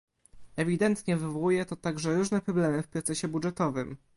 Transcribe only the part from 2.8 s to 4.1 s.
w procesie budżetowym